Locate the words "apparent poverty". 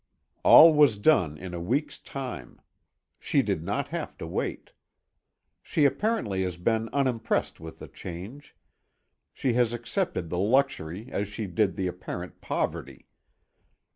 11.85-13.05